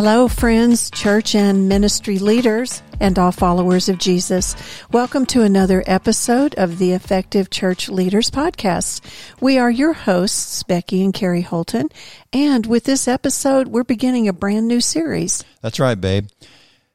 Hello, 0.00 0.28
friends, 0.28 0.92
church 0.92 1.34
and 1.34 1.68
ministry 1.68 2.20
leaders, 2.20 2.84
and 3.00 3.18
all 3.18 3.32
followers 3.32 3.88
of 3.88 3.98
Jesus. 3.98 4.54
Welcome 4.92 5.26
to 5.26 5.42
another 5.42 5.82
episode 5.88 6.54
of 6.54 6.78
the 6.78 6.92
Effective 6.92 7.50
Church 7.50 7.88
Leaders 7.88 8.30
Podcast. 8.30 9.00
We 9.40 9.58
are 9.58 9.72
your 9.72 9.94
hosts, 9.94 10.62
Becky 10.62 11.02
and 11.02 11.12
Kerry 11.12 11.40
Holton, 11.40 11.88
and 12.32 12.64
with 12.64 12.84
this 12.84 13.08
episode, 13.08 13.66
we're 13.66 13.82
beginning 13.82 14.28
a 14.28 14.32
brand 14.32 14.68
new 14.68 14.80
series. 14.80 15.42
That's 15.62 15.80
right, 15.80 16.00
babe. 16.00 16.28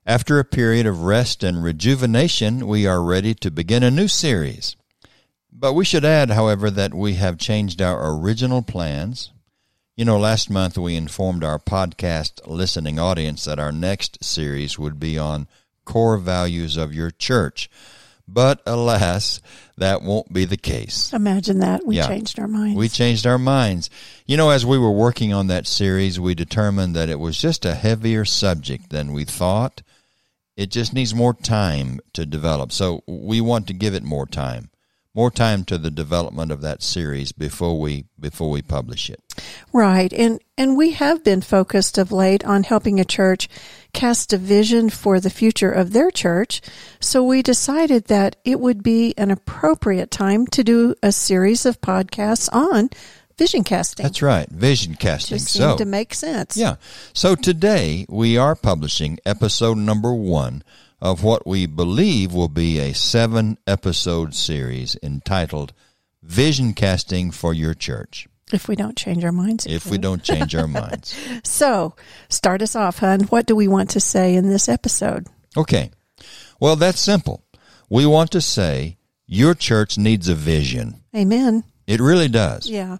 After 0.05 0.39
a 0.39 0.45
period 0.45 0.85
of 0.85 1.03
rest 1.03 1.43
and 1.43 1.61
rejuvenation, 1.61 2.67
we 2.67 2.87
are 2.87 3.03
ready 3.03 3.33
to 3.33 3.51
begin 3.51 3.83
a 3.83 3.91
new 3.91 4.07
series. 4.07 4.77
But 5.51 5.73
we 5.73 5.83
should 5.83 6.05
add, 6.05 6.29
however, 6.29 6.71
that 6.71 6.93
we 6.93 7.15
have 7.15 7.37
changed 7.37 7.81
our 7.81 8.17
original 8.17 8.61
plans 8.61 9.33
you 9.95 10.05
know, 10.05 10.17
last 10.17 10.49
month 10.49 10.77
we 10.77 10.95
informed 10.95 11.43
our 11.43 11.59
podcast 11.59 12.41
listening 12.47 12.97
audience 12.97 13.45
that 13.45 13.59
our 13.59 13.71
next 13.71 14.23
series 14.23 14.79
would 14.79 14.99
be 14.99 15.17
on 15.17 15.47
core 15.85 16.17
values 16.17 16.77
of 16.77 16.93
your 16.93 17.11
church. 17.11 17.69
But 18.27 18.61
alas, 18.65 19.41
that 19.77 20.01
won't 20.01 20.31
be 20.31 20.45
the 20.45 20.57
case. 20.57 21.11
Imagine 21.13 21.59
that. 21.59 21.85
We 21.85 21.97
yeah. 21.97 22.07
changed 22.07 22.39
our 22.39 22.47
minds. 22.47 22.77
We 22.77 22.89
changed 22.89 23.27
our 23.27 23.37
minds. 23.37 23.89
You 24.25 24.37
know, 24.37 24.49
as 24.49 24.65
we 24.65 24.77
were 24.77 24.91
working 24.91 25.33
on 25.33 25.47
that 25.47 25.67
series, 25.67 26.19
we 26.19 26.33
determined 26.33 26.95
that 26.95 27.09
it 27.09 27.19
was 27.19 27.37
just 27.37 27.65
a 27.65 27.75
heavier 27.75 28.23
subject 28.23 28.89
than 28.89 29.11
we 29.11 29.25
thought. 29.25 29.83
It 30.55 30.71
just 30.71 30.93
needs 30.93 31.13
more 31.13 31.33
time 31.33 31.99
to 32.13 32.25
develop. 32.25 32.71
So 32.71 33.03
we 33.07 33.41
want 33.41 33.67
to 33.67 33.73
give 33.73 33.93
it 33.93 34.03
more 34.03 34.25
time 34.25 34.69
more 35.15 35.29
time 35.29 35.63
to 35.65 35.77
the 35.77 35.91
development 35.91 36.51
of 36.51 36.61
that 36.61 36.81
series 36.81 37.31
before 37.31 37.79
we 37.79 38.05
before 38.19 38.49
we 38.49 38.61
publish 38.61 39.09
it. 39.09 39.21
Right. 39.71 40.11
And 40.11 40.41
and 40.57 40.75
we 40.75 40.91
have 40.91 41.23
been 41.23 41.41
focused 41.41 41.97
of 41.97 42.11
late 42.11 42.43
on 42.45 42.63
helping 42.63 42.99
a 42.99 43.05
church 43.05 43.47
cast 43.93 44.33
a 44.33 44.37
vision 44.37 44.89
for 44.89 45.19
the 45.19 45.29
future 45.29 45.71
of 45.71 45.93
their 45.93 46.09
church. 46.09 46.61
So 46.99 47.23
we 47.23 47.41
decided 47.41 48.05
that 48.05 48.37
it 48.43 48.59
would 48.59 48.81
be 48.81 49.13
an 49.17 49.29
appropriate 49.29 50.09
time 50.09 50.47
to 50.47 50.63
do 50.63 50.95
a 51.03 51.11
series 51.11 51.65
of 51.65 51.81
podcasts 51.81 52.49
on 52.51 52.89
vision 53.37 53.63
casting. 53.63 54.03
That's 54.03 54.21
right, 54.21 54.49
vision 54.49 54.95
casting. 54.95 55.37
Just 55.37 55.53
so 55.53 55.77
to 55.77 55.85
make 55.85 56.13
sense. 56.13 56.57
Yeah. 56.57 56.75
So 57.13 57.35
today 57.35 58.05
we 58.09 58.37
are 58.37 58.55
publishing 58.55 59.19
episode 59.25 59.77
number 59.77 60.13
one 60.13 60.63
of 61.03 61.21
what 61.21 61.45
we 61.45 61.65
believe 61.65 62.33
will 62.33 62.47
be 62.47 62.79
a 62.79 62.93
seven 62.93 63.57
episode 63.67 64.33
series 64.33 64.95
entitled 65.03 65.73
Vision 66.23 66.73
Casting 66.73 67.29
for 67.29 67.53
Your 67.53 67.73
Church. 67.73 68.29
If 68.53 68.69
we 68.69 68.77
don't 68.77 68.95
change 68.95 69.25
our 69.25 69.33
minds. 69.33 69.65
If 69.65 69.87
we 69.87 69.97
don't 69.97 70.23
change 70.23 70.55
our 70.55 70.67
minds. 70.81 71.13
So, 71.43 71.93
start 72.29 72.61
us 72.61 72.73
off, 72.73 72.99
hon. 72.99 73.23
What 73.23 73.45
do 73.45 73.53
we 73.53 73.67
want 73.67 73.89
to 73.91 73.99
say 73.99 74.33
in 74.33 74.47
this 74.47 74.69
episode? 74.69 75.27
Okay. 75.57 75.91
Well, 76.61 76.77
that's 76.77 77.01
simple. 77.01 77.43
We 77.89 78.05
want 78.05 78.31
to 78.31 78.39
say 78.39 78.95
your 79.27 79.55
church 79.55 79.97
needs 79.97 80.29
a 80.29 80.35
vision. 80.35 81.01
Amen. 81.13 81.65
It 81.85 81.99
really 81.99 82.29
does. 82.29 82.69
Yeah. 82.69 82.99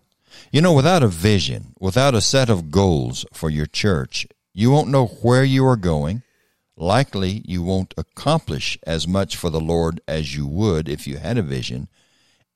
You 0.52 0.59
know, 0.59 0.74
without 0.74 1.04
a 1.04 1.08
vision, 1.08 1.74
without 1.80 2.16
a 2.16 2.22
set 2.22 2.50
of 2.50 2.70
goals 2.70 3.26
for 3.31 3.50
your 3.50 3.66
church, 3.66 4.28
you 4.54 4.72
won't 4.72 4.90
know 4.90 5.06
where 5.06 5.46
you 5.46 5.66
are 5.66 5.78
going 5.78 6.22
likely 6.84 7.42
you 7.45 7.64
won't 7.64 7.94
accomplish 7.98 8.78
as 8.86 9.08
much 9.08 9.36
for 9.36 9.50
the 9.50 9.59
Lord 9.59 10.02
as 10.08 10.36
you 10.36 10.45
would 10.45 10.88
if 10.88 11.08
you 11.08 11.17
had 11.17 11.38
a 11.38 11.42
vision, 11.42 11.88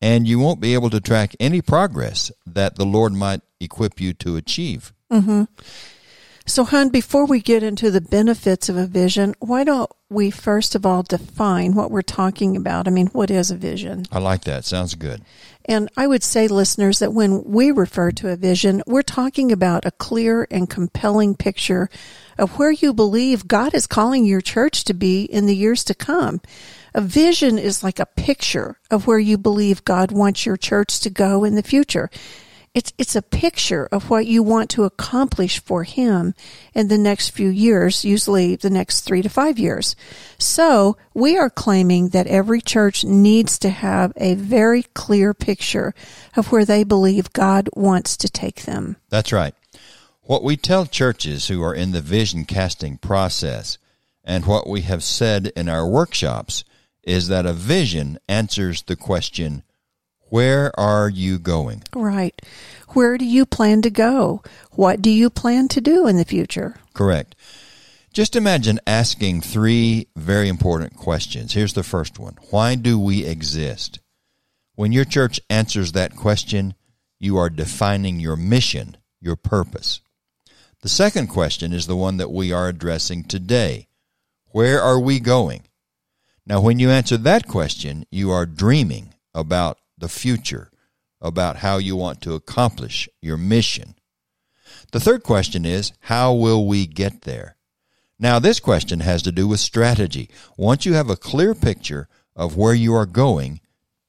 and 0.01 0.27
you 0.27 0.37
won't 0.39 0.59
be 0.59 0.73
able 0.73 0.89
to 0.91 1.01
track 1.01 1.35
any 1.39 1.61
progress 1.61 2.31
that 2.45 2.75
the 2.75 2.85
Lord 2.85 3.13
might 3.13 3.41
equip 3.59 3.99
you 3.99 4.13
to 4.13 4.35
achieve. 4.35 4.93
Mm-hmm. 5.11 5.43
So, 6.45 6.63
hon, 6.63 6.89
before 6.89 7.25
we 7.25 7.41
get 7.41 7.61
into 7.61 7.91
the 7.91 7.99
benefits 7.99 8.69
of 8.69 8.77
a 8.77 8.85
vision, 8.85 9.35
why 9.39 9.65
don't 9.65 9.91
we 10.09 10.31
first 10.31 10.75
of 10.75 10.85
all 10.85 11.03
define 11.03 11.75
what 11.75 11.91
we're 11.91 12.01
talking 12.01 12.55
about? 12.55 12.87
I 12.87 12.91
mean, 12.91 13.07
what 13.07 13.29
is 13.29 13.51
a 13.51 13.55
vision? 13.57 14.05
I 14.13 14.19
like 14.19 14.45
that. 14.45 14.63
Sounds 14.63 14.95
good. 14.95 15.23
And 15.67 15.89
I 15.97 16.07
would 16.07 16.23
say, 16.23 16.47
listeners, 16.47 16.99
that 16.99 17.13
when 17.13 17.43
we 17.43 17.71
refer 17.71 18.11
to 18.11 18.29
a 18.29 18.37
vision, 18.37 18.81
we're 18.87 19.01
talking 19.01 19.51
about 19.51 19.85
a 19.85 19.91
clear 19.91 20.47
and 20.49 20.69
compelling 20.69 21.35
picture 21.35 21.89
of 22.37 22.57
where 22.57 22.71
you 22.71 22.93
believe 22.93 23.47
God 23.47 23.73
is 23.73 23.87
calling 23.87 24.25
your 24.25 24.41
church 24.41 24.85
to 24.85 24.93
be 24.93 25.23
in 25.23 25.45
the 25.45 25.55
years 25.55 25.83
to 25.85 25.93
come. 25.93 26.41
A 26.93 27.01
vision 27.01 27.57
is 27.57 27.83
like 27.83 27.99
a 27.99 28.05
picture 28.05 28.79
of 28.89 29.07
where 29.07 29.19
you 29.19 29.37
believe 29.37 29.83
God 29.83 30.11
wants 30.11 30.45
your 30.45 30.57
church 30.57 30.99
to 31.01 31.09
go 31.09 31.43
in 31.43 31.55
the 31.55 31.63
future. 31.63 32.09
It's, 32.77 32.93
it's 32.99 33.15
a 33.15 33.23
picture 33.23 33.87
of 33.91 34.11
what 34.11 34.27
you 34.27 34.43
want 34.43 34.69
to 34.69 34.83
accomplish 34.83 35.59
for 35.59 35.83
him 35.83 36.35
in 36.75 36.89
the 36.89 36.97
next 36.99 37.29
few 37.29 37.49
years, 37.49 38.05
usually 38.05 38.55
the 38.55 38.69
next 38.69 39.01
three 39.01 39.23
to 39.23 39.29
five 39.29 39.57
years. 39.57 39.95
So 40.37 40.95
we 41.15 41.39
are 41.39 41.49
claiming 41.49 42.09
that 42.09 42.27
every 42.27 42.61
church 42.61 43.03
needs 43.03 43.57
to 43.59 43.71
have 43.71 44.13
a 44.15 44.35
very 44.35 44.83
clear 44.83 45.33
picture 45.33 45.95
of 46.35 46.51
where 46.51 46.65
they 46.65 46.83
believe 46.83 47.33
God 47.33 47.67
wants 47.73 48.15
to 48.17 48.29
take 48.29 48.65
them. 48.65 48.97
That's 49.09 49.33
right. 49.33 49.55
What 50.21 50.43
we 50.43 50.55
tell 50.55 50.85
churches 50.85 51.47
who 51.47 51.63
are 51.63 51.73
in 51.73 51.93
the 51.93 52.01
vision 52.01 52.45
casting 52.45 52.99
process 52.99 53.79
and 54.23 54.45
what 54.45 54.69
we 54.69 54.81
have 54.81 55.01
said 55.01 55.47
in 55.55 55.67
our 55.67 55.87
workshops 55.87 56.63
is 57.01 57.27
that 57.29 57.47
a 57.47 57.53
vision 57.53 58.19
answers 58.29 58.83
the 58.83 58.95
question, 58.95 59.63
where 60.29 60.77
are 60.79 61.09
you 61.09 61.39
going? 61.39 61.83
Right. 61.93 62.39
Where 62.89 63.17
do 63.17 63.25
you 63.25 63.45
plan 63.45 63.81
to 63.83 63.89
go? 63.89 64.41
What 64.71 65.01
do 65.01 65.09
you 65.09 65.29
plan 65.29 65.67
to 65.69 65.81
do 65.81 66.07
in 66.07 66.17
the 66.17 66.25
future? 66.25 66.75
Correct. 66.93 67.35
Just 68.11 68.35
imagine 68.35 68.79
asking 68.87 69.41
three 69.41 70.07
very 70.15 70.49
important 70.49 70.95
questions. 70.95 71.53
Here's 71.53 71.73
the 71.73 71.83
first 71.83 72.17
one 72.17 72.37
Why 72.49 72.75
do 72.75 72.99
we 72.99 73.25
exist? 73.25 73.99
When 74.75 74.91
your 74.91 75.05
church 75.05 75.39
answers 75.49 75.91
that 75.91 76.15
question, 76.15 76.75
you 77.19 77.37
are 77.37 77.49
defining 77.49 78.19
your 78.19 78.35
mission, 78.35 78.97
your 79.19 79.35
purpose. 79.35 80.01
The 80.81 80.89
second 80.89 81.27
question 81.27 81.73
is 81.73 81.87
the 81.87 81.95
one 81.95 82.17
that 82.17 82.31
we 82.31 82.51
are 82.51 82.67
addressing 82.67 83.23
today 83.23 83.87
Where 84.51 84.81
are 84.81 84.99
we 84.99 85.19
going? 85.19 85.63
Now, 86.45 86.61
when 86.61 86.79
you 86.79 86.89
answer 86.89 87.17
that 87.17 87.47
question, 87.47 88.05
you 88.09 88.31
are 88.31 88.45
dreaming 88.45 89.13
about 89.33 89.77
the 89.97 90.09
future, 90.09 90.69
about 91.19 91.57
how 91.57 91.77
you 91.77 91.95
want 91.95 92.21
to 92.21 92.33
accomplish 92.33 93.09
your 93.21 93.37
mission. 93.37 93.95
The 94.91 94.99
third 94.99 95.23
question 95.23 95.65
is, 95.65 95.91
how 96.01 96.33
will 96.33 96.67
we 96.67 96.85
get 96.85 97.21
there? 97.21 97.55
Now, 98.19 98.39
this 98.39 98.59
question 98.59 99.01
has 99.01 99.21
to 99.23 99.31
do 99.31 99.47
with 99.47 99.59
strategy. 99.59 100.29
Once 100.57 100.85
you 100.85 100.93
have 100.93 101.09
a 101.09 101.15
clear 101.15 101.53
picture 101.53 102.07
of 102.35 102.57
where 102.57 102.73
you 102.73 102.93
are 102.93 103.05
going, 103.05 103.61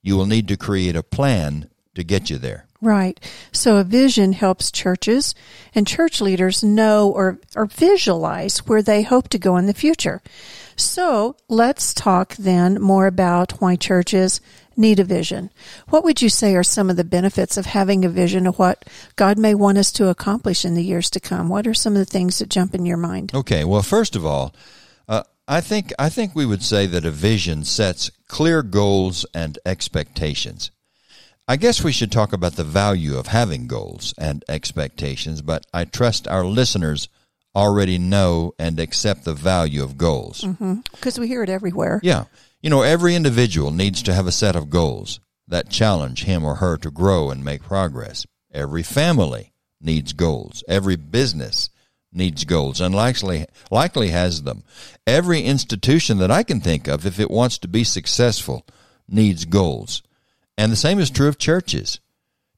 you 0.02 0.16
will 0.16 0.26
need 0.26 0.48
to 0.48 0.56
create 0.56 0.96
a 0.96 1.02
plan 1.02 1.68
to 1.94 2.04
get 2.04 2.30
you 2.30 2.38
there. 2.38 2.66
Right. 2.80 3.18
So 3.50 3.76
a 3.76 3.84
vision 3.84 4.32
helps 4.34 4.70
churches 4.70 5.34
and 5.74 5.86
church 5.86 6.20
leaders 6.20 6.62
know 6.62 7.10
or, 7.10 7.38
or 7.56 7.66
visualize 7.66 8.58
where 8.58 8.82
they 8.82 9.02
hope 9.02 9.28
to 9.30 9.38
go 9.38 9.56
in 9.56 9.66
the 9.66 9.74
future. 9.74 10.22
So 10.78 11.36
let's 11.48 11.92
talk 11.92 12.36
then 12.36 12.80
more 12.80 13.06
about 13.06 13.60
why 13.60 13.76
churches 13.76 14.40
need 14.76 15.00
a 15.00 15.04
vision. 15.04 15.50
What 15.88 16.04
would 16.04 16.22
you 16.22 16.28
say 16.28 16.54
are 16.54 16.62
some 16.62 16.88
of 16.88 16.96
the 16.96 17.04
benefits 17.04 17.56
of 17.56 17.66
having 17.66 18.04
a 18.04 18.08
vision 18.08 18.46
of 18.46 18.58
what 18.58 18.84
God 19.16 19.38
may 19.38 19.54
want 19.54 19.78
us 19.78 19.90
to 19.92 20.08
accomplish 20.08 20.64
in 20.64 20.74
the 20.74 20.84
years 20.84 21.10
to 21.10 21.20
come? 21.20 21.48
What 21.48 21.66
are 21.66 21.74
some 21.74 21.94
of 21.94 21.98
the 21.98 22.04
things 22.04 22.38
that 22.38 22.48
jump 22.48 22.74
in 22.74 22.86
your 22.86 22.96
mind? 22.96 23.34
Okay, 23.34 23.64
well, 23.64 23.82
first 23.82 24.14
of 24.14 24.24
all, 24.24 24.54
uh, 25.08 25.24
I 25.48 25.60
think 25.60 25.92
I 25.98 26.08
think 26.08 26.34
we 26.34 26.46
would 26.46 26.62
say 26.62 26.86
that 26.86 27.04
a 27.04 27.10
vision 27.10 27.64
sets 27.64 28.12
clear 28.28 28.62
goals 28.62 29.26
and 29.34 29.58
expectations. 29.66 30.70
I 31.48 31.56
guess 31.56 31.82
we 31.82 31.92
should 31.92 32.12
talk 32.12 32.32
about 32.32 32.56
the 32.56 32.64
value 32.64 33.16
of 33.16 33.28
having 33.28 33.66
goals 33.66 34.14
and 34.18 34.44
expectations, 34.48 35.42
but 35.42 35.66
I 35.74 35.84
trust 35.84 36.28
our 36.28 36.44
listeners 36.44 37.08
already 37.54 37.98
know 37.98 38.52
and 38.58 38.78
accept 38.78 39.24
the 39.24 39.34
value 39.34 39.82
of 39.82 39.96
goals. 39.98 40.42
Because 40.42 40.58
mm-hmm. 40.58 41.20
we 41.20 41.28
hear 41.28 41.42
it 41.42 41.48
everywhere. 41.48 42.00
Yeah. 42.02 42.24
You 42.60 42.70
know, 42.70 42.82
every 42.82 43.14
individual 43.14 43.70
needs 43.70 44.02
to 44.02 44.14
have 44.14 44.26
a 44.26 44.32
set 44.32 44.56
of 44.56 44.70
goals 44.70 45.20
that 45.46 45.70
challenge 45.70 46.24
him 46.24 46.44
or 46.44 46.56
her 46.56 46.76
to 46.78 46.90
grow 46.90 47.30
and 47.30 47.44
make 47.44 47.62
progress. 47.62 48.26
Every 48.52 48.82
family 48.82 49.52
needs 49.80 50.12
goals. 50.12 50.62
Every 50.68 50.96
business 50.96 51.70
needs 52.12 52.44
goals 52.44 52.80
and 52.80 52.94
likely, 52.94 53.46
likely 53.70 54.08
has 54.08 54.42
them. 54.42 54.64
Every 55.06 55.42
institution 55.42 56.18
that 56.18 56.30
I 56.30 56.42
can 56.42 56.60
think 56.60 56.88
of, 56.88 57.06
if 57.06 57.20
it 57.20 57.30
wants 57.30 57.58
to 57.58 57.68
be 57.68 57.84
successful, 57.84 58.66
needs 59.08 59.44
goals. 59.44 60.02
And 60.56 60.72
the 60.72 60.76
same 60.76 60.98
is 60.98 61.10
true 61.10 61.28
of 61.28 61.38
churches. 61.38 62.00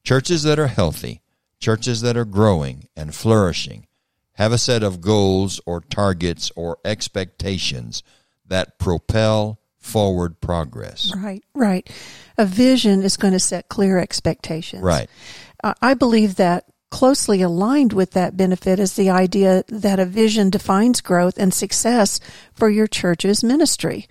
Churches 0.02 0.42
that 0.44 0.58
are 0.58 0.69
healthy, 0.69 1.20
churches 1.58 2.00
that 2.00 2.16
are 2.16 2.25
growing 2.25 2.88
and 2.96 3.14
flourishing, 3.14 3.87
have 4.34 4.52
a 4.52 4.58
set 4.58 4.82
of 4.82 5.00
goals 5.00 5.60
or 5.66 5.80
targets 5.80 6.50
or 6.56 6.78
expectations 6.84 8.02
that 8.46 8.78
propel 8.78 9.60
forward 9.78 10.40
progress. 10.40 11.12
Right, 11.16 11.42
right. 11.54 11.88
A 12.38 12.44
vision 12.44 13.02
is 13.02 13.16
going 13.16 13.32
to 13.32 13.40
set 13.40 13.68
clear 13.68 13.98
expectations. 13.98 14.82
Right. 14.82 15.08
Uh, 15.62 15.74
I 15.80 15.94
believe 15.94 16.36
that 16.36 16.64
closely 16.90 17.40
aligned 17.40 17.92
with 17.92 18.12
that 18.12 18.36
benefit 18.36 18.78
is 18.78 18.94
the 18.94 19.10
idea 19.10 19.64
that 19.68 20.00
a 20.00 20.04
vision 20.04 20.50
defines 20.50 21.00
growth 21.00 21.38
and 21.38 21.54
success 21.54 22.20
for 22.52 22.68
your 22.68 22.86
church's 22.86 23.44
ministry. 23.44 24.06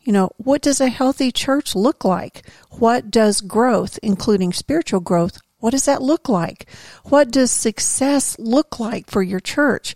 You 0.00 0.12
know, 0.12 0.30
what 0.36 0.60
does 0.60 0.80
a 0.80 0.88
healthy 0.88 1.32
church 1.32 1.74
look 1.74 2.04
like? 2.04 2.46
What 2.72 3.10
does 3.10 3.40
growth, 3.40 3.98
including 4.02 4.52
spiritual 4.52 5.00
growth, 5.00 5.38
what 5.64 5.70
does 5.70 5.86
that 5.86 6.02
look 6.02 6.28
like? 6.28 6.66
What 7.04 7.30
does 7.30 7.50
success 7.50 8.38
look 8.38 8.78
like 8.78 9.08
for 9.08 9.22
your 9.22 9.40
church? 9.40 9.94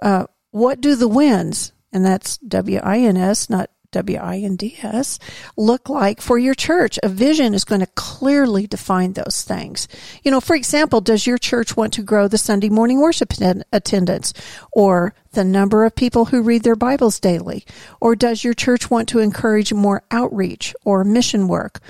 Uh, 0.00 0.26
what 0.52 0.80
do 0.80 0.94
the 0.94 1.08
wins, 1.08 1.72
and 1.92 2.04
that's 2.04 2.38
W 2.38 2.78
I 2.78 3.00
N 3.00 3.16
S, 3.16 3.50
not 3.50 3.68
W 3.90 4.16
I 4.16 4.38
N 4.38 4.54
D 4.54 4.78
S, 4.80 5.18
look 5.56 5.88
like 5.88 6.20
for 6.20 6.38
your 6.38 6.54
church? 6.54 7.00
A 7.02 7.08
vision 7.08 7.52
is 7.52 7.64
going 7.64 7.80
to 7.80 7.88
clearly 7.96 8.68
define 8.68 9.14
those 9.14 9.42
things. 9.42 9.88
You 10.22 10.30
know, 10.30 10.40
for 10.40 10.54
example, 10.54 11.00
does 11.00 11.26
your 11.26 11.36
church 11.36 11.76
want 11.76 11.92
to 11.94 12.02
grow 12.04 12.28
the 12.28 12.38
Sunday 12.38 12.68
morning 12.68 13.00
worship 13.00 13.32
attendance 13.72 14.32
or 14.70 15.14
the 15.32 15.42
number 15.42 15.84
of 15.84 15.96
people 15.96 16.26
who 16.26 16.42
read 16.42 16.62
their 16.62 16.76
Bibles 16.76 17.18
daily? 17.18 17.64
Or 18.00 18.14
does 18.14 18.44
your 18.44 18.54
church 18.54 18.88
want 18.88 19.08
to 19.08 19.18
encourage 19.18 19.72
more 19.72 20.04
outreach 20.12 20.76
or 20.84 21.02
mission 21.02 21.48
work? 21.48 21.80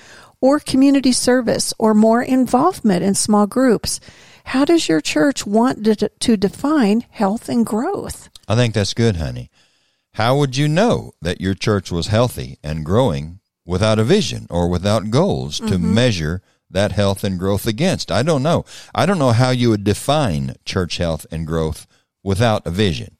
Or 0.42 0.60
community 0.60 1.12
service 1.12 1.72
or 1.78 1.94
more 1.94 2.22
involvement 2.22 3.02
in 3.02 3.14
small 3.14 3.46
groups. 3.46 4.00
How 4.44 4.66
does 4.66 4.88
your 4.88 5.00
church 5.00 5.46
want 5.46 5.84
to, 5.84 6.10
to 6.10 6.36
define 6.36 7.06
health 7.08 7.48
and 7.48 7.64
growth? 7.64 8.28
I 8.46 8.56
think 8.56 8.74
that's 8.74 8.92
good, 8.92 9.16
honey. 9.16 9.50
How 10.14 10.36
would 10.36 10.56
you 10.56 10.68
know 10.68 11.12
that 11.22 11.40
your 11.40 11.54
church 11.54 11.90
was 11.90 12.08
healthy 12.08 12.58
and 12.62 12.84
growing 12.84 13.38
without 13.64 13.98
a 13.98 14.04
vision 14.04 14.46
or 14.50 14.68
without 14.68 15.10
goals 15.10 15.58
to 15.58 15.64
mm-hmm. 15.64 15.94
measure 15.94 16.42
that 16.68 16.92
health 16.92 17.24
and 17.24 17.38
growth 17.38 17.66
against? 17.66 18.10
I 18.10 18.22
don't 18.22 18.42
know. 18.42 18.66
I 18.94 19.06
don't 19.06 19.18
know 19.18 19.30
how 19.30 19.50
you 19.50 19.70
would 19.70 19.84
define 19.84 20.56
church 20.66 20.98
health 20.98 21.24
and 21.30 21.46
growth 21.46 21.86
without 22.22 22.66
a 22.66 22.70
vision. 22.70 23.16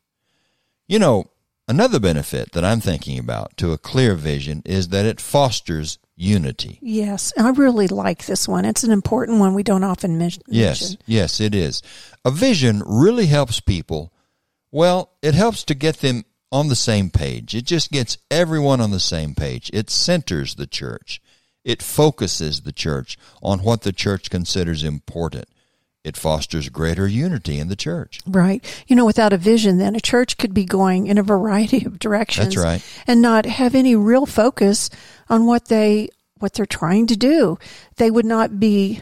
You 0.87 0.99
know, 0.99 1.31
another 1.73 1.99
benefit 1.99 2.53
that 2.53 2.67
I'm 2.67 2.81
thinking 2.81 3.19
about 3.19 3.57
to 3.57 3.73
a 3.73 3.79
clear 3.79 4.15
vision 4.15 4.61
is 4.67 4.89
that 4.89 5.07
it 5.07 5.23
fosters 5.23 5.99
unity. 6.15 6.79
Yes, 6.83 7.33
I 7.39 7.49
really 7.49 7.89
like 7.89 8.27
this 8.27 8.47
one. 8.47 8.67
It's 8.67 8.85
an 8.85 8.91
important 8.91 9.41
one 9.41 9.55
we 9.55 9.63
don't 9.63 9.83
often 9.83 10.19
mention. 10.19 10.43
Yes, 10.47 10.99
yes, 11.07 11.41
it 11.41 11.55
is. 11.55 11.81
A 12.27 12.31
vision 12.31 12.83
really 12.85 13.25
helps 13.25 13.59
people. 13.59 14.13
Well, 14.71 15.13
it 15.23 15.33
helps 15.33 15.65
to 15.65 15.75
get 15.75 15.97
them 16.01 16.27
on 16.51 16.69
the 16.69 16.77
same 16.77 17.09
page. 17.09 17.55
It 17.55 17.65
just 17.65 17.91
gets 17.91 18.19
everyone 18.31 18.83
on 18.83 18.91
the 18.91 19.01
same 19.01 19.35
page. 19.35 19.71
It 19.73 19.89
centers 19.89 20.57
the 20.57 20.67
church. 20.67 21.23
It 21.65 21.83
focuses 21.83 22.61
the 22.61 22.73
church 22.73 23.17
on 23.43 23.61
what 23.61 23.81
the 23.81 23.93
church 23.93 24.29
considers 24.29 24.85
important 24.85 25.47
it 26.04 26.16
fosters 26.16 26.69
greater 26.69 27.06
unity 27.06 27.58
in 27.58 27.69
the 27.69 27.76
church. 27.76 28.20
Right. 28.26 28.64
You 28.88 28.96
know, 28.96 29.06
without 29.06 29.32
a 29.32 29.38
vision, 29.38 29.78
then 29.78 29.94
a 29.94 30.00
church 30.00 30.37
could 30.37 30.52
be 30.52 30.64
going 30.64 31.06
in 31.06 31.19
a 31.19 31.22
variety 31.22 31.84
of 31.84 31.99
directions. 31.99 32.54
That's 32.54 32.64
right. 32.64 33.02
And 33.06 33.22
not 33.22 33.46
have 33.46 33.75
any 33.75 33.94
real 33.94 34.26
focus 34.26 34.90
on 35.28 35.46
what 35.46 35.66
they 35.66 36.08
what 36.38 36.54
they're 36.54 36.66
trying 36.66 37.06
to 37.06 37.16
do. 37.16 37.56
They 37.96 38.10
would 38.10 38.26
not 38.26 38.58
be 38.58 39.00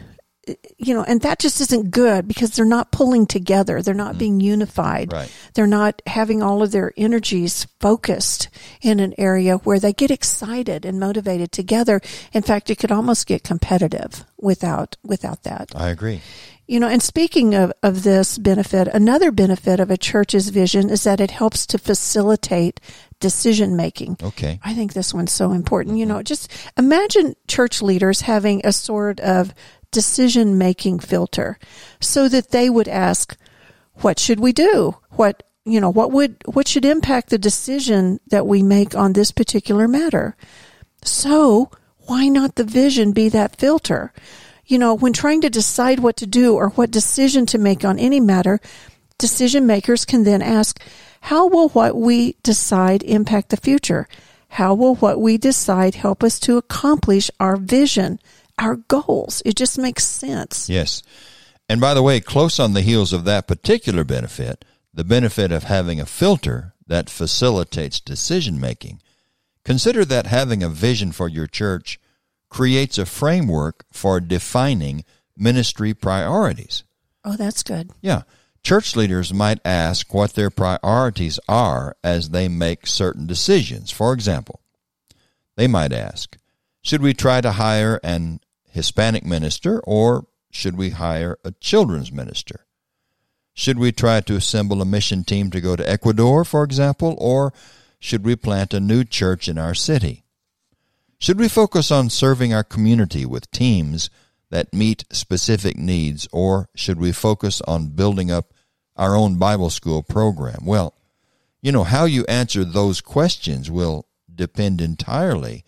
you 0.77 0.93
know, 0.95 1.03
and 1.03 1.21
that 1.21 1.39
just 1.39 1.61
isn't 1.61 1.91
good 1.91 2.27
because 2.27 2.55
they're 2.55 2.65
not 2.65 2.91
pulling 2.91 3.27
together. 3.27 3.81
They're 3.81 3.93
not 3.93 4.15
mm 4.15 4.21
being 4.21 4.39
unified. 4.39 5.11
Right. 5.11 5.31
They're 5.55 5.65
not 5.65 5.99
having 6.05 6.43
all 6.43 6.61
of 6.61 6.71
their 6.71 6.93
energies 6.95 7.65
focused 7.79 8.49
in 8.81 8.99
an 8.99 9.15
area 9.17 9.57
where 9.57 9.79
they 9.79 9.93
get 9.93 10.11
excited 10.11 10.85
and 10.85 10.99
motivated 10.99 11.51
together. 11.51 12.01
In 12.33 12.43
fact, 12.43 12.69
it 12.69 12.77
could 12.77 12.91
almost 12.91 13.25
get 13.25 13.43
competitive 13.43 14.25
without 14.37 14.97
without 15.03 15.41
that. 15.43 15.71
I 15.75 15.89
agree. 15.89 16.21
You 16.71 16.79
know, 16.79 16.87
and 16.87 17.03
speaking 17.03 17.53
of, 17.53 17.73
of 17.83 18.03
this 18.03 18.37
benefit, 18.37 18.87
another 18.87 19.29
benefit 19.29 19.81
of 19.81 19.91
a 19.91 19.97
church's 19.97 20.47
vision 20.47 20.89
is 20.89 21.03
that 21.03 21.19
it 21.19 21.29
helps 21.29 21.65
to 21.65 21.77
facilitate 21.77 22.79
decision 23.19 23.75
making. 23.75 24.15
Okay. 24.23 24.57
I 24.63 24.73
think 24.73 24.93
this 24.93 25.13
one's 25.13 25.33
so 25.33 25.51
important. 25.51 25.97
You 25.97 26.05
mm-hmm. 26.05 26.13
know, 26.13 26.23
just 26.23 26.49
imagine 26.77 27.35
church 27.49 27.81
leaders 27.81 28.21
having 28.21 28.61
a 28.65 28.71
sort 28.71 29.19
of 29.19 29.53
decision 29.91 30.57
making 30.57 30.99
filter 30.99 31.59
so 31.99 32.29
that 32.29 32.51
they 32.51 32.69
would 32.69 32.87
ask, 32.87 33.35
what 33.95 34.17
should 34.17 34.39
we 34.39 34.53
do? 34.53 34.95
What, 35.09 35.43
you 35.65 35.81
know, 35.81 35.89
what 35.89 36.13
would, 36.13 36.37
what 36.45 36.69
should 36.69 36.85
impact 36.85 37.31
the 37.31 37.37
decision 37.37 38.21
that 38.27 38.47
we 38.47 38.63
make 38.63 38.95
on 38.95 39.11
this 39.11 39.33
particular 39.33 39.89
matter? 39.89 40.37
So 41.03 41.69
why 42.05 42.29
not 42.29 42.55
the 42.55 42.63
vision 42.63 43.11
be 43.11 43.27
that 43.27 43.57
filter? 43.57 44.13
You 44.71 44.79
know, 44.79 44.93
when 44.93 45.11
trying 45.11 45.41
to 45.41 45.49
decide 45.49 45.99
what 45.99 46.15
to 46.17 46.25
do 46.25 46.55
or 46.55 46.69
what 46.69 46.89
decision 46.89 47.45
to 47.47 47.57
make 47.57 47.83
on 47.83 47.99
any 47.99 48.21
matter, 48.21 48.61
decision 49.17 49.67
makers 49.67 50.05
can 50.05 50.23
then 50.23 50.41
ask, 50.41 50.81
how 51.21 51.47
will 51.47 51.69
what 51.69 51.95
we 51.95 52.37
decide 52.41 53.03
impact 53.03 53.49
the 53.49 53.57
future? 53.57 54.07
How 54.47 54.73
will 54.73 54.95
what 54.95 55.19
we 55.19 55.37
decide 55.37 55.95
help 55.95 56.23
us 56.23 56.39
to 56.41 56.57
accomplish 56.57 57.29
our 57.37 57.57
vision, 57.57 58.19
our 58.57 58.77
goals? 58.77 59.41
It 59.45 59.57
just 59.57 59.77
makes 59.77 60.05
sense. 60.05 60.69
Yes. 60.69 61.03
And 61.67 61.81
by 61.81 61.93
the 61.93 62.01
way, 62.01 62.21
close 62.21 62.57
on 62.57 62.73
the 62.73 62.81
heels 62.81 63.11
of 63.11 63.25
that 63.25 63.47
particular 63.47 64.05
benefit, 64.05 64.63
the 64.93 65.03
benefit 65.03 65.51
of 65.51 65.63
having 65.63 65.99
a 65.99 66.05
filter 66.05 66.75
that 66.87 67.09
facilitates 67.09 67.99
decision 67.99 68.57
making, 68.57 69.01
consider 69.65 70.05
that 70.05 70.27
having 70.27 70.63
a 70.63 70.69
vision 70.69 71.11
for 71.11 71.27
your 71.27 71.47
church 71.47 71.99
creates 72.51 72.99
a 72.99 73.05
framework 73.07 73.85
for 73.91 74.19
defining 74.19 75.03
ministry 75.35 75.95
priorities. 75.95 76.83
Oh, 77.23 77.35
that's 77.35 77.63
good. 77.63 77.89
Yeah. 78.01 78.23
Church 78.61 78.95
leaders 78.95 79.33
might 79.33 79.59
ask 79.65 80.13
what 80.13 80.33
their 80.33 80.51
priorities 80.51 81.39
are 81.47 81.95
as 82.03 82.29
they 82.29 82.47
make 82.47 82.85
certain 82.85 83.25
decisions. 83.25 83.89
For 83.89 84.13
example, 84.13 84.59
they 85.55 85.67
might 85.67 85.93
ask, 85.93 86.37
should 86.83 87.01
we 87.01 87.13
try 87.15 87.41
to 87.41 87.53
hire 87.53 87.99
an 88.03 88.41
Hispanic 88.69 89.25
minister 89.25 89.79
or 89.79 90.27
should 90.51 90.77
we 90.77 90.91
hire 90.91 91.39
a 91.43 91.53
children's 91.53 92.11
minister? 92.11 92.65
Should 93.53 93.79
we 93.79 93.91
try 93.91 94.21
to 94.21 94.35
assemble 94.35 94.81
a 94.81 94.85
mission 94.85 95.23
team 95.23 95.49
to 95.51 95.61
go 95.61 95.75
to 95.75 95.89
Ecuador, 95.89 96.43
for 96.43 96.63
example, 96.63 97.15
or 97.17 97.53
should 97.99 98.25
we 98.25 98.35
plant 98.35 98.73
a 98.73 98.79
new 98.79 99.03
church 99.03 99.47
in 99.47 99.57
our 99.57 99.73
city? 99.73 100.20
Should 101.21 101.39
we 101.39 101.49
focus 101.49 101.91
on 101.91 102.09
serving 102.09 102.51
our 102.51 102.63
community 102.63 103.27
with 103.27 103.51
teams 103.51 104.09
that 104.49 104.73
meet 104.73 105.05
specific 105.11 105.77
needs, 105.77 106.27
or 106.31 106.67
should 106.75 106.99
we 106.99 107.11
focus 107.11 107.61
on 107.67 107.89
building 107.89 108.31
up 108.31 108.55
our 108.97 109.15
own 109.15 109.37
Bible 109.37 109.69
school 109.69 110.01
program? 110.01 110.65
Well, 110.65 110.95
you 111.61 111.71
know, 111.71 111.83
how 111.83 112.05
you 112.05 112.25
answer 112.25 112.65
those 112.65 113.01
questions 113.01 113.69
will 113.69 114.07
depend 114.33 114.81
entirely 114.81 115.63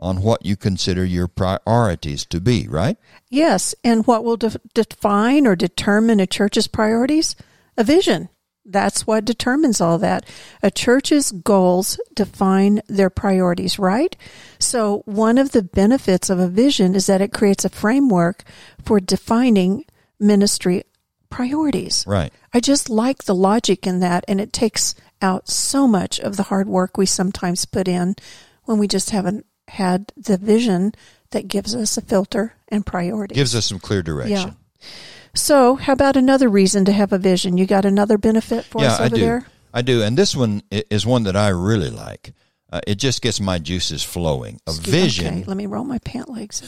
on 0.00 0.20
what 0.20 0.44
you 0.44 0.56
consider 0.56 1.04
your 1.04 1.28
priorities 1.28 2.26
to 2.26 2.40
be, 2.40 2.66
right? 2.66 2.98
Yes. 3.30 3.76
And 3.84 4.04
what 4.04 4.24
will 4.24 4.36
de- 4.36 4.60
define 4.74 5.46
or 5.46 5.54
determine 5.54 6.18
a 6.18 6.26
church's 6.26 6.66
priorities? 6.66 7.36
A 7.76 7.84
vision. 7.84 8.30
That's 8.70 9.06
what 9.06 9.24
determines 9.24 9.80
all 9.80 9.98
that. 9.98 10.26
A 10.62 10.70
church's 10.70 11.32
goals 11.32 11.98
define 12.14 12.82
their 12.86 13.10
priorities, 13.10 13.78
right? 13.78 14.14
So 14.58 15.02
one 15.06 15.38
of 15.38 15.52
the 15.52 15.62
benefits 15.62 16.28
of 16.28 16.38
a 16.38 16.48
vision 16.48 16.94
is 16.94 17.06
that 17.06 17.22
it 17.22 17.32
creates 17.32 17.64
a 17.64 17.70
framework 17.70 18.44
for 18.84 19.00
defining 19.00 19.84
ministry 20.20 20.84
priorities. 21.30 22.04
Right. 22.06 22.32
I 22.52 22.60
just 22.60 22.90
like 22.90 23.24
the 23.24 23.34
logic 23.34 23.86
in 23.86 24.00
that 24.00 24.24
and 24.28 24.40
it 24.40 24.52
takes 24.52 24.94
out 25.20 25.48
so 25.48 25.88
much 25.88 26.20
of 26.20 26.36
the 26.36 26.44
hard 26.44 26.68
work 26.68 26.96
we 26.96 27.06
sometimes 27.06 27.64
put 27.64 27.88
in 27.88 28.16
when 28.64 28.78
we 28.78 28.86
just 28.86 29.10
haven't 29.10 29.46
had 29.68 30.12
the 30.16 30.36
vision 30.36 30.92
that 31.30 31.48
gives 31.48 31.74
us 31.74 31.96
a 31.96 32.02
filter 32.02 32.54
and 32.68 32.84
priorities. 32.86 33.36
Gives 33.36 33.54
us 33.54 33.66
some 33.66 33.78
clear 33.78 34.02
direction. 34.02 34.36
Yeah. 34.36 34.88
So, 35.34 35.76
how 35.76 35.92
about 35.92 36.16
another 36.16 36.48
reason 36.48 36.84
to 36.86 36.92
have 36.92 37.12
a 37.12 37.18
vision? 37.18 37.58
You 37.58 37.66
got 37.66 37.84
another 37.84 38.18
benefit 38.18 38.64
for 38.64 38.82
yeah, 38.82 38.88
us 38.88 39.00
over 39.00 39.04
I 39.04 39.08
do. 39.08 39.20
there? 39.20 39.46
I 39.74 39.82
do. 39.82 40.02
And 40.02 40.16
this 40.16 40.34
one 40.34 40.62
is 40.70 41.06
one 41.06 41.24
that 41.24 41.36
I 41.36 41.48
really 41.48 41.90
like. 41.90 42.32
Uh, 42.70 42.80
it 42.86 42.96
just 42.96 43.22
gets 43.22 43.40
my 43.40 43.58
juices 43.58 44.02
flowing. 44.02 44.60
A 44.66 44.70
Excuse, 44.70 44.90
vision. 44.90 45.34
Okay, 45.38 45.44
let 45.44 45.56
me 45.56 45.66
roll 45.66 45.84
my 45.84 45.98
pant 46.00 46.28
legs. 46.28 46.62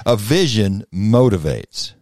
a 0.06 0.16
vision 0.16 0.84
motivates. 0.92 1.92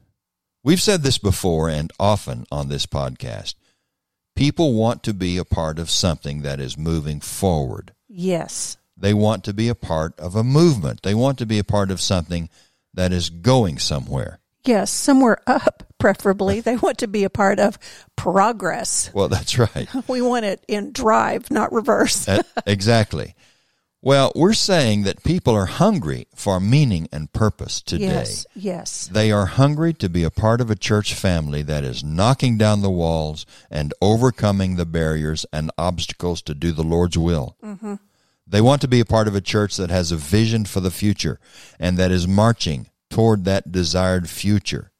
We've 0.62 0.82
said 0.82 1.02
this 1.02 1.18
before 1.18 1.70
and 1.70 1.92
often 1.98 2.44
on 2.50 2.68
this 2.68 2.86
podcast. 2.86 3.54
People 4.34 4.74
want 4.74 5.02
to 5.04 5.14
be 5.14 5.38
a 5.38 5.44
part 5.44 5.78
of 5.78 5.88
something 5.88 6.42
that 6.42 6.60
is 6.60 6.76
moving 6.76 7.20
forward. 7.20 7.94
Yes. 8.08 8.76
They 8.96 9.14
want 9.14 9.44
to 9.44 9.54
be 9.54 9.68
a 9.68 9.74
part 9.74 10.18
of 10.18 10.36
a 10.36 10.44
movement. 10.44 11.02
They 11.02 11.14
want 11.14 11.38
to 11.38 11.46
be 11.46 11.58
a 11.58 11.64
part 11.64 11.90
of 11.90 12.00
something 12.00 12.50
that 12.92 13.12
is 13.12 13.30
going 13.30 13.78
somewhere. 13.78 14.40
Yes, 14.66 14.90
somewhere 14.90 15.38
up, 15.46 15.84
preferably. 15.98 16.60
They 16.60 16.76
want 16.76 16.98
to 16.98 17.08
be 17.08 17.24
a 17.24 17.30
part 17.30 17.58
of 17.58 17.78
progress. 18.16 19.10
Well, 19.14 19.28
that's 19.28 19.58
right. 19.58 19.88
We 20.08 20.20
want 20.20 20.44
it 20.44 20.64
in 20.68 20.92
drive, 20.92 21.50
not 21.50 21.72
reverse. 21.72 22.28
exactly. 22.66 23.34
Well, 24.02 24.30
we're 24.36 24.52
saying 24.52 25.02
that 25.02 25.24
people 25.24 25.54
are 25.54 25.66
hungry 25.66 26.28
for 26.34 26.60
meaning 26.60 27.08
and 27.10 27.32
purpose 27.32 27.80
today. 27.80 28.06
Yes, 28.06 28.46
yes. 28.54 29.06
They 29.08 29.32
are 29.32 29.46
hungry 29.46 29.94
to 29.94 30.08
be 30.08 30.22
a 30.22 30.30
part 30.30 30.60
of 30.60 30.70
a 30.70 30.76
church 30.76 31.14
family 31.14 31.62
that 31.62 31.82
is 31.82 32.04
knocking 32.04 32.56
down 32.56 32.82
the 32.82 32.90
walls 32.90 33.46
and 33.68 33.92
overcoming 34.00 34.76
the 34.76 34.86
barriers 34.86 35.44
and 35.52 35.72
obstacles 35.76 36.40
to 36.42 36.54
do 36.54 36.70
the 36.70 36.84
Lord's 36.84 37.18
will. 37.18 37.56
Mm-hmm. 37.64 37.94
They 38.46 38.60
want 38.60 38.80
to 38.82 38.88
be 38.88 39.00
a 39.00 39.04
part 39.04 39.26
of 39.26 39.34
a 39.34 39.40
church 39.40 39.76
that 39.76 39.90
has 39.90 40.12
a 40.12 40.16
vision 40.16 40.66
for 40.66 40.78
the 40.78 40.92
future 40.92 41.40
and 41.80 41.96
that 41.96 42.12
is 42.12 42.28
marching 42.28 42.88
toward 43.16 43.46
that 43.46 43.72
desired 43.72 44.28
future. 44.28 44.92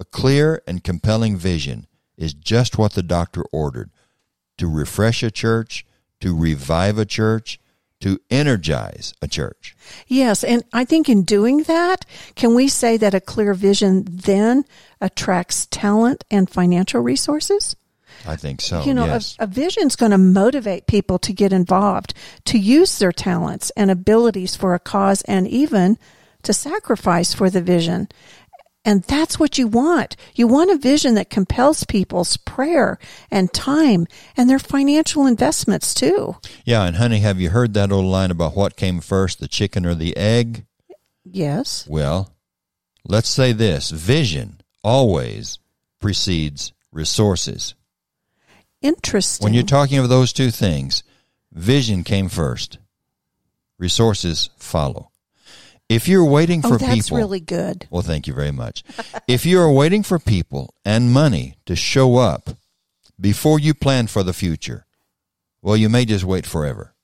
A 0.00 0.04
clear 0.06 0.62
and 0.66 0.82
compelling 0.82 1.36
vision 1.36 1.86
is 2.16 2.32
just 2.32 2.78
what 2.78 2.94
the 2.94 3.02
doctor 3.02 3.44
ordered 3.52 3.90
to 4.56 4.66
refresh 4.66 5.22
a 5.22 5.30
church, 5.30 5.84
to 6.20 6.34
revive 6.34 6.96
a 6.96 7.04
church, 7.04 7.60
to 8.00 8.18
energize 8.30 9.12
a 9.20 9.28
church. 9.28 9.76
Yes, 10.06 10.42
and 10.42 10.64
I 10.72 10.86
think 10.86 11.10
in 11.10 11.22
doing 11.22 11.64
that, 11.64 12.06
can 12.34 12.54
we 12.54 12.66
say 12.66 12.96
that 12.96 13.12
a 13.12 13.20
clear 13.20 13.52
vision 13.52 14.06
then 14.08 14.64
attracts 15.02 15.66
talent 15.66 16.24
and 16.30 16.48
financial 16.48 17.02
resources? 17.02 17.76
I 18.26 18.36
think 18.36 18.62
so. 18.62 18.84
You 18.84 18.94
know, 18.94 19.04
yes. 19.04 19.36
a, 19.38 19.44
a 19.44 19.46
vision 19.46 19.86
is 19.86 19.96
going 19.96 20.12
to 20.12 20.18
motivate 20.18 20.86
people 20.86 21.18
to 21.18 21.32
get 21.34 21.52
involved, 21.52 22.14
to 22.46 22.56
use 22.56 22.98
their 22.98 23.12
talents 23.12 23.70
and 23.76 23.90
abilities 23.90 24.56
for 24.56 24.72
a 24.72 24.78
cause, 24.78 25.20
and 25.22 25.46
even 25.46 25.98
to 26.44 26.52
sacrifice 26.52 27.34
for 27.34 27.50
the 27.50 27.62
vision. 27.62 28.08
And 28.84 29.02
that's 29.04 29.38
what 29.40 29.56
you 29.56 29.66
want. 29.66 30.14
You 30.34 30.46
want 30.46 30.70
a 30.70 30.76
vision 30.76 31.14
that 31.14 31.30
compels 31.30 31.84
people's 31.84 32.36
prayer 32.36 32.98
and 33.30 33.52
time 33.52 34.06
and 34.36 34.48
their 34.48 34.58
financial 34.58 35.26
investments 35.26 35.94
too. 35.94 36.36
yeah, 36.64 36.84
and 36.84 36.96
honey, 36.96 37.20
have 37.20 37.40
you 37.40 37.50
heard 37.50 37.72
that 37.74 37.90
old 37.90 38.04
line 38.04 38.30
about 38.30 38.54
what 38.54 38.76
came 38.76 39.00
first, 39.00 39.40
the 39.40 39.48
chicken 39.48 39.86
or 39.86 39.94
the 39.94 40.14
egg? 40.16 40.66
Yes. 41.24 41.86
Well, 41.88 42.34
let's 43.08 43.30
say 43.30 43.52
this 43.52 43.90
vision 43.90 44.60
always 44.82 45.58
precedes 45.98 46.72
resources. 46.92 47.74
Interesting. 48.82 49.44
When 49.44 49.54
you're 49.54 49.62
talking 49.62 49.98
of 49.98 50.10
those 50.10 50.34
two 50.34 50.50
things, 50.50 51.02
vision 51.50 52.04
came 52.04 52.28
first, 52.28 52.76
resources 53.78 54.50
follow. 54.58 55.10
If 55.94 56.08
you're 56.08 56.24
waiting 56.24 56.60
for 56.60 56.68
oh, 56.68 56.70
for 56.72 56.78
that's 56.78 57.04
people, 57.04 57.18
really 57.18 57.38
good. 57.38 57.86
well, 57.88 58.02
thank 58.02 58.26
you 58.26 58.34
very 58.34 58.50
much. 58.50 58.82
if 59.28 59.46
you 59.46 59.60
are 59.60 59.70
waiting 59.70 60.02
for 60.02 60.18
people 60.18 60.74
and 60.84 61.12
money 61.12 61.56
to 61.66 61.76
show 61.76 62.16
up 62.16 62.50
before 63.20 63.60
you 63.60 63.74
plan 63.74 64.08
for 64.08 64.24
the 64.24 64.32
future, 64.32 64.86
well, 65.62 65.76
you 65.76 65.88
may 65.88 66.04
just 66.04 66.24
wait 66.24 66.46
forever. 66.46 66.94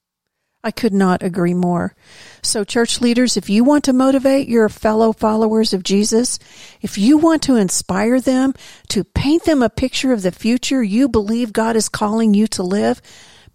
I 0.64 0.72
could 0.72 0.92
not 0.92 1.22
agree 1.22 1.54
more. 1.54 1.94
So, 2.42 2.64
church 2.64 3.00
leaders, 3.00 3.36
if 3.36 3.48
you 3.48 3.62
want 3.62 3.84
to 3.84 3.92
motivate 3.92 4.48
your 4.48 4.68
fellow 4.68 5.12
followers 5.12 5.72
of 5.72 5.84
Jesus, 5.84 6.40
if 6.82 6.98
you 6.98 7.16
want 7.16 7.42
to 7.44 7.56
inspire 7.56 8.20
them, 8.20 8.54
to 8.88 9.04
paint 9.04 9.44
them 9.44 9.62
a 9.62 9.70
picture 9.70 10.12
of 10.12 10.22
the 10.22 10.32
future 10.32 10.82
you 10.82 11.08
believe 11.08 11.52
God 11.52 11.76
is 11.76 11.88
calling 11.88 12.34
you 12.34 12.48
to 12.48 12.64
live, 12.64 13.00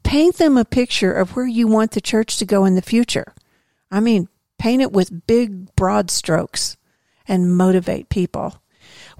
paint 0.02 0.38
them 0.38 0.58
a 0.58 0.64
picture 0.64 1.12
of 1.12 1.36
where 1.36 1.46
you 1.46 1.68
want 1.68 1.92
the 1.92 2.02
church 2.02 2.38
to 2.38 2.46
go 2.46 2.64
in 2.64 2.76
the 2.76 2.82
future. 2.82 3.34
I 3.92 4.00
mean, 4.00 4.30
paint 4.58 4.82
it 4.82 4.92
with 4.92 5.28
big, 5.28 5.76
broad 5.76 6.12
strokes 6.12 6.78
and 7.28 7.56
motivate 7.56 8.10
people. 8.10 8.62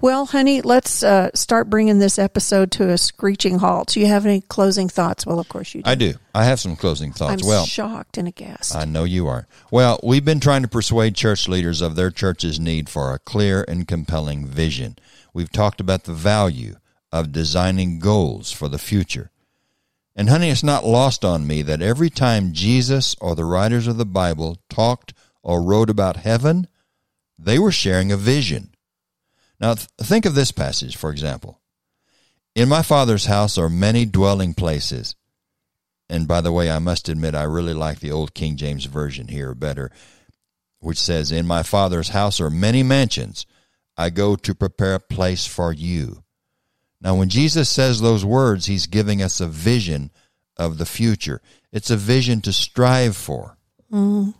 Well, 0.00 0.26
honey, 0.26 0.60
let's 0.60 1.02
uh, 1.02 1.30
start 1.34 1.70
bringing 1.70 1.98
this 1.98 2.18
episode 2.18 2.70
to 2.72 2.90
a 2.90 2.98
screeching 2.98 3.58
halt. 3.58 3.88
Do 3.88 4.00
you 4.00 4.06
have 4.06 4.26
any 4.26 4.42
closing 4.42 4.88
thoughts? 4.88 5.24
Well, 5.24 5.40
of 5.40 5.48
course 5.48 5.74
you 5.74 5.82
do. 5.82 5.90
I 5.90 5.94
do. 5.94 6.14
I 6.34 6.44
have 6.44 6.60
some 6.60 6.76
closing 6.76 7.12
thoughts. 7.12 7.42
I'm 7.42 7.48
well, 7.48 7.64
shocked 7.64 8.18
and 8.18 8.28
aghast. 8.28 8.76
I 8.76 8.84
know 8.84 9.04
you 9.04 9.26
are. 9.26 9.46
Well, 9.70 9.98
we've 10.02 10.24
been 10.24 10.40
trying 10.40 10.62
to 10.62 10.68
persuade 10.68 11.14
church 11.14 11.48
leaders 11.48 11.80
of 11.80 11.96
their 11.96 12.10
church's 12.10 12.60
need 12.60 12.90
for 12.90 13.14
a 13.14 13.18
clear 13.18 13.64
and 13.66 13.88
compelling 13.88 14.46
vision. 14.46 14.96
We've 15.32 15.50
talked 15.50 15.80
about 15.80 16.04
the 16.04 16.12
value 16.12 16.76
of 17.10 17.32
designing 17.32 17.98
goals 17.98 18.52
for 18.52 18.68
the 18.68 18.78
future. 18.78 19.30
And 20.14 20.28
honey, 20.28 20.50
it's 20.50 20.62
not 20.62 20.84
lost 20.84 21.24
on 21.24 21.46
me 21.46 21.62
that 21.62 21.82
every 21.82 22.10
time 22.10 22.52
Jesus 22.52 23.16
or 23.20 23.34
the 23.34 23.44
writers 23.44 23.86
of 23.86 23.96
the 23.96 24.06
Bible 24.06 24.58
talked 24.68 25.12
or 25.46 25.62
wrote 25.62 25.88
about 25.88 26.16
heaven, 26.16 26.66
they 27.38 27.56
were 27.56 27.70
sharing 27.70 28.10
a 28.10 28.16
vision. 28.16 28.74
Now, 29.60 29.74
th- 29.74 29.88
think 29.98 30.26
of 30.26 30.34
this 30.34 30.50
passage, 30.50 30.96
for 30.96 31.08
example. 31.08 31.60
In 32.56 32.68
my 32.68 32.82
Father's 32.82 33.26
house 33.26 33.56
are 33.56 33.70
many 33.70 34.04
dwelling 34.04 34.54
places. 34.54 35.14
And 36.10 36.26
by 36.26 36.40
the 36.40 36.50
way, 36.50 36.68
I 36.68 36.80
must 36.80 37.08
admit, 37.08 37.36
I 37.36 37.44
really 37.44 37.74
like 37.74 38.00
the 38.00 38.10
old 38.10 38.34
King 38.34 38.56
James 38.56 38.86
Version 38.86 39.28
here 39.28 39.54
better, 39.54 39.92
which 40.80 40.98
says, 40.98 41.30
In 41.30 41.46
my 41.46 41.62
Father's 41.62 42.08
house 42.08 42.40
are 42.40 42.50
many 42.50 42.82
mansions. 42.82 43.46
I 43.96 44.10
go 44.10 44.34
to 44.34 44.54
prepare 44.54 44.96
a 44.96 45.00
place 45.00 45.46
for 45.46 45.72
you. 45.72 46.24
Now, 47.00 47.14
when 47.14 47.28
Jesus 47.28 47.68
says 47.68 48.00
those 48.00 48.24
words, 48.24 48.66
he's 48.66 48.88
giving 48.88 49.22
us 49.22 49.40
a 49.40 49.46
vision 49.46 50.10
of 50.56 50.78
the 50.78 50.86
future. 50.86 51.40
It's 51.70 51.90
a 51.90 51.96
vision 51.96 52.40
to 52.40 52.52
strive 52.52 53.16
for. 53.16 53.56
Mm-hmm. 53.92 54.30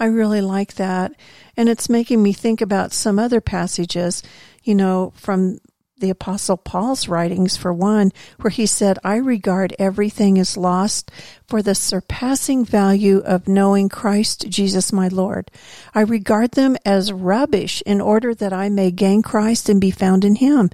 I 0.00 0.06
really 0.06 0.40
like 0.40 0.74
that. 0.74 1.12
And 1.56 1.68
it's 1.68 1.90
making 1.90 2.22
me 2.22 2.32
think 2.32 2.62
about 2.62 2.92
some 2.92 3.18
other 3.18 3.40
passages, 3.40 4.22
you 4.64 4.74
know, 4.74 5.12
from 5.14 5.58
the 5.98 6.08
Apostle 6.08 6.56
Paul's 6.56 7.08
writings, 7.08 7.58
for 7.58 7.74
one, 7.74 8.10
where 8.40 8.50
he 8.50 8.64
said, 8.64 8.98
I 9.04 9.16
regard 9.16 9.76
everything 9.78 10.38
as 10.38 10.56
lost 10.56 11.10
for 11.46 11.60
the 11.60 11.74
surpassing 11.74 12.64
value 12.64 13.18
of 13.18 13.46
knowing 13.46 13.90
Christ 13.90 14.48
Jesus 14.48 14.94
my 14.94 15.08
Lord. 15.08 15.50
I 15.94 16.00
regard 16.00 16.52
them 16.52 16.78
as 16.86 17.12
rubbish 17.12 17.82
in 17.84 18.00
order 18.00 18.34
that 18.34 18.54
I 18.54 18.70
may 18.70 18.90
gain 18.90 19.20
Christ 19.20 19.68
and 19.68 19.78
be 19.78 19.90
found 19.90 20.24
in 20.24 20.36
him. 20.36 20.70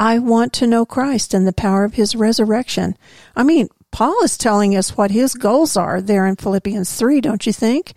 I 0.00 0.18
want 0.18 0.54
to 0.54 0.66
know 0.66 0.86
Christ 0.86 1.34
and 1.34 1.46
the 1.46 1.52
power 1.52 1.84
of 1.84 1.94
his 1.94 2.16
resurrection. 2.16 2.96
I 3.34 3.42
mean, 3.42 3.68
Paul 3.90 4.22
is 4.24 4.38
telling 4.38 4.74
us 4.74 4.96
what 4.96 5.10
his 5.10 5.34
goals 5.34 5.76
are 5.76 6.00
there 6.00 6.26
in 6.26 6.36
Philippians 6.36 6.94
3, 6.94 7.20
don't 7.20 7.46
you 7.46 7.52
think? 7.52 7.92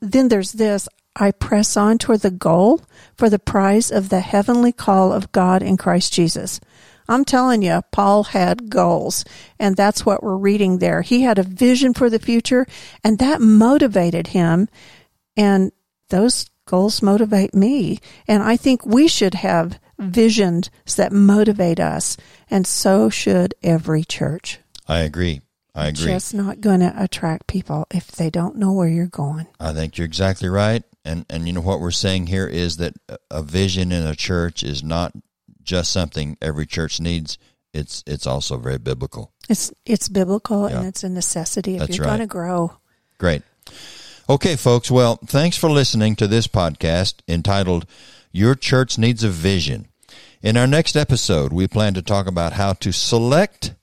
Then 0.00 0.28
there's 0.28 0.52
this 0.52 0.88
I 1.18 1.30
press 1.30 1.76
on 1.76 1.98
toward 1.98 2.20
the 2.20 2.30
goal 2.30 2.82
for 3.16 3.30
the 3.30 3.38
prize 3.38 3.90
of 3.90 4.10
the 4.10 4.20
heavenly 4.20 4.72
call 4.72 5.12
of 5.12 5.32
God 5.32 5.62
in 5.62 5.76
Christ 5.76 6.12
Jesus. 6.12 6.60
I'm 7.08 7.24
telling 7.24 7.62
you, 7.62 7.82
Paul 7.92 8.24
had 8.24 8.68
goals, 8.68 9.24
and 9.58 9.76
that's 9.76 10.04
what 10.04 10.22
we're 10.22 10.36
reading 10.36 10.78
there. 10.78 11.02
He 11.02 11.22
had 11.22 11.38
a 11.38 11.44
vision 11.44 11.94
for 11.94 12.10
the 12.10 12.18
future, 12.18 12.66
and 13.02 13.18
that 13.18 13.40
motivated 13.40 14.28
him, 14.28 14.68
and 15.36 15.72
those 16.10 16.50
goals 16.66 17.00
motivate 17.02 17.54
me. 17.54 18.00
And 18.26 18.42
I 18.42 18.56
think 18.56 18.84
we 18.84 19.08
should 19.08 19.34
have 19.34 19.78
visions 19.98 20.70
that 20.96 21.12
motivate 21.12 21.80
us, 21.80 22.16
and 22.50 22.66
so 22.66 23.08
should 23.08 23.54
every 23.62 24.04
church. 24.04 24.58
I 24.88 25.00
agree. 25.00 25.40
I 25.76 25.88
agree. 25.88 26.04
It's 26.12 26.30
just 26.30 26.34
not 26.34 26.60
going 26.62 26.80
to 26.80 26.92
attract 26.96 27.46
people 27.46 27.86
if 27.92 28.06
they 28.08 28.30
don't 28.30 28.56
know 28.56 28.72
where 28.72 28.88
you're 28.88 29.06
going. 29.06 29.46
I 29.60 29.72
think 29.74 29.98
you're 29.98 30.06
exactly 30.06 30.48
right. 30.48 30.82
And 31.04 31.26
and 31.30 31.46
you 31.46 31.52
know 31.52 31.60
what 31.60 31.80
we're 31.80 31.90
saying 31.92 32.26
here 32.28 32.46
is 32.46 32.78
that 32.78 32.94
a- 33.08 33.18
a 33.30 33.42
vision 33.42 33.92
in 33.92 34.04
a 34.06 34.16
church 34.16 34.62
is 34.64 34.82
not 34.82 35.12
just 35.62 35.92
something 35.92 36.36
every 36.40 36.66
church 36.66 36.98
needs. 36.98 37.36
It's 37.74 38.02
it's 38.06 38.26
also 38.26 38.56
very 38.56 38.78
biblical. 38.78 39.32
It's 39.50 39.70
it's 39.84 40.08
biblical 40.08 40.68
Yeah. 40.68 40.78
and 40.78 40.86
it's 40.88 41.04
a 41.04 41.08
necessity 41.10 41.74
if 41.74 41.80
That's 41.80 41.96
you're 41.98 42.06
right. 42.06 42.16
going 42.16 42.20
to 42.28 42.32
grow. 42.32 42.72
Great. 43.18 43.42
Okay, 44.28 44.56
folks. 44.56 44.90
Well, 44.90 45.16
thanks 45.26 45.56
for 45.56 45.70
listening 45.70 46.16
to 46.16 46.26
this 46.26 46.48
podcast 46.48 47.16
entitled 47.28 47.86
Your 48.32 48.54
Church 48.56 48.98
Needs 48.98 49.22
a 49.22 49.28
Vision. 49.30 49.86
In 50.42 50.56
our 50.56 50.66
next 50.66 50.96
episode, 50.96 51.52
we 51.52 51.68
plan 51.68 51.94
to 51.94 52.02
talk 52.02 52.26
about 52.26 52.54
how 52.54 52.72
to 52.74 52.92
select 52.92 53.74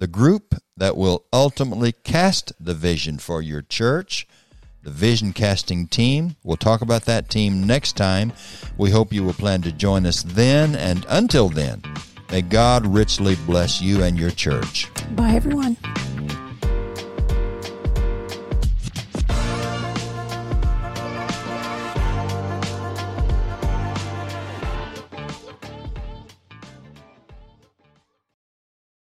the 0.00 0.08
group 0.08 0.54
that 0.78 0.96
will 0.96 1.26
ultimately 1.32 1.92
cast 1.92 2.52
the 2.58 2.74
vision 2.74 3.18
for 3.18 3.42
your 3.42 3.60
church, 3.60 4.26
the 4.82 4.90
vision 4.90 5.32
casting 5.34 5.86
team. 5.86 6.36
We'll 6.42 6.56
talk 6.56 6.80
about 6.80 7.04
that 7.04 7.28
team 7.28 7.66
next 7.66 7.98
time. 7.98 8.32
We 8.78 8.90
hope 8.90 9.12
you 9.12 9.22
will 9.22 9.34
plan 9.34 9.60
to 9.62 9.72
join 9.72 10.06
us 10.06 10.22
then. 10.22 10.74
And 10.74 11.04
until 11.08 11.50
then, 11.50 11.82
may 12.32 12.40
God 12.40 12.86
richly 12.86 13.36
bless 13.46 13.82
you 13.82 14.02
and 14.02 14.18
your 14.18 14.30
church. 14.30 14.88
Bye, 15.14 15.32
everyone. 15.32 15.76